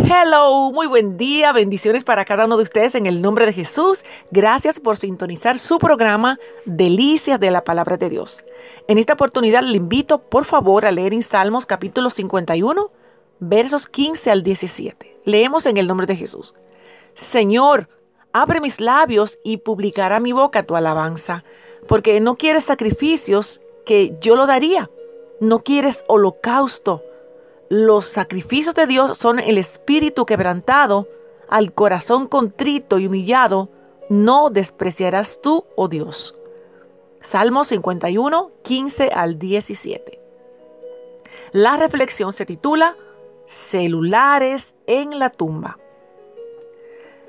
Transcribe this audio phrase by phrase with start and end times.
[0.00, 4.04] Hello, muy buen día, bendiciones para cada uno de ustedes en el nombre de Jesús.
[4.30, 8.44] Gracias por sintonizar su programa Delicias de la Palabra de Dios.
[8.86, 12.92] En esta oportunidad le invito por favor a leer en Salmos capítulo 51,
[13.40, 15.20] versos 15 al 17.
[15.24, 16.54] Leemos en el nombre de Jesús.
[17.14, 17.88] Señor,
[18.32, 21.42] abre mis labios y publicará mi boca tu alabanza,
[21.88, 24.88] porque no quieres sacrificios que yo lo daría,
[25.40, 27.02] no quieres holocausto
[27.68, 31.08] los sacrificios de Dios son el espíritu quebrantado,
[31.48, 33.70] al corazón contrito y humillado,
[34.08, 36.34] no despreciarás tú, oh Dios.
[37.20, 40.20] Salmo 51, 15 al 17.
[41.52, 42.96] La reflexión se titula
[43.46, 45.78] Celulares en la tumba.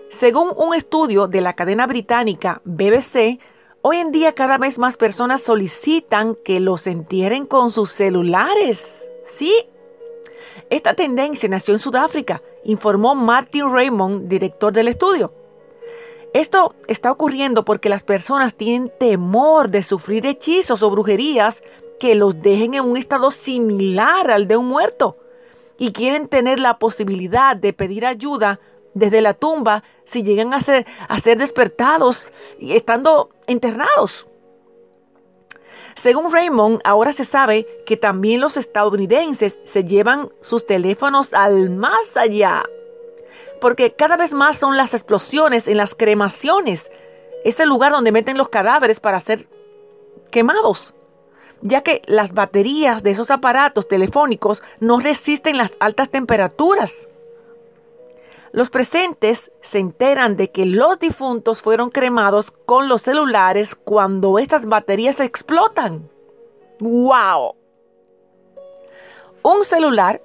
[0.09, 3.39] Según un estudio de la cadena británica BBC,
[3.81, 9.09] hoy en día cada vez más personas solicitan que los entierren con sus celulares.
[9.25, 9.69] Sí,
[10.69, 15.33] esta tendencia nació en Sudáfrica, informó Martin Raymond, director del estudio.
[16.33, 21.63] Esto está ocurriendo porque las personas tienen temor de sufrir hechizos o brujerías
[21.99, 25.17] que los dejen en un estado similar al de un muerto
[25.79, 28.59] y quieren tener la posibilidad de pedir ayuda
[28.94, 30.85] desde la tumba si llegan a ser,
[31.38, 34.27] despertados y estando enterrados.
[36.00, 42.16] Según Raymond, ahora se sabe que también los estadounidenses se llevan sus teléfonos al más
[42.16, 42.64] allá.
[43.59, 46.89] Porque cada vez más son las explosiones en las cremaciones,
[47.44, 49.50] ese lugar donde meten los cadáveres para ser
[50.31, 50.95] quemados,
[51.61, 57.09] ya que las baterías de esos aparatos telefónicos no resisten las altas temperaturas.
[58.52, 64.66] Los presentes se enteran de que los difuntos fueron cremados con los celulares cuando estas
[64.66, 66.09] baterías explotan.
[66.80, 67.56] ¡Wow!
[69.44, 70.22] Un celular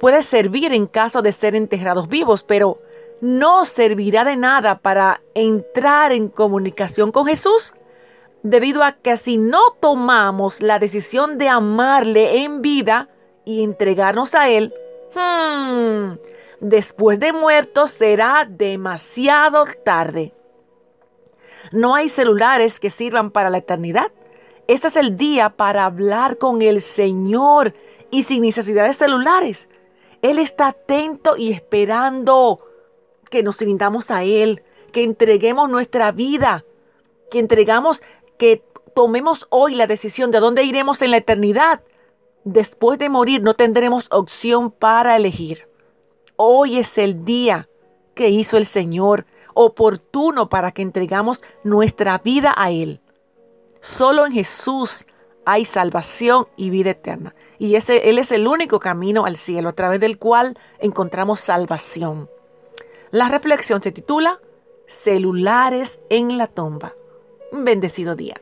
[0.00, 2.78] puede servir en caso de ser enterrados vivos, pero
[3.20, 7.74] no servirá de nada para entrar en comunicación con Jesús,
[8.42, 13.08] debido a que si no tomamos la decisión de amarle en vida
[13.44, 14.74] y entregarnos a Él,
[15.14, 20.34] hmm, después de muerto será demasiado tarde.
[21.72, 24.12] No hay celulares que sirvan para la eternidad.
[24.66, 27.74] Este es el día para hablar con el Señor
[28.10, 29.68] y sin necesidad de celulares.
[30.22, 32.64] Él está atento y esperando
[33.30, 36.64] que nos rindamos a Él, que entreguemos nuestra vida,
[37.30, 38.02] que entregamos,
[38.38, 38.62] que
[38.94, 41.82] tomemos hoy la decisión de dónde iremos en la eternidad.
[42.44, 45.66] Después de morir no tendremos opción para elegir.
[46.36, 47.68] Hoy es el día
[48.14, 53.00] que hizo el Señor, oportuno para que entregamos nuestra vida a Él.
[53.80, 55.06] Solo en Jesús
[55.44, 57.34] hay salvación y vida eterna.
[57.58, 62.28] Y Él es el único camino al cielo a través del cual encontramos salvación.
[63.10, 64.40] La reflexión se titula
[64.86, 66.94] Celulares en la tumba.
[67.52, 68.34] Un bendecido día.